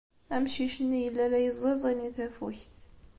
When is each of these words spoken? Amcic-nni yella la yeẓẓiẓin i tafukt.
Amcic-nni 0.35 0.99
yella 1.01 1.25
la 1.31 1.39
yeẓẓiẓin 1.45 2.05
i 2.07 2.09
tafukt. 2.17 2.75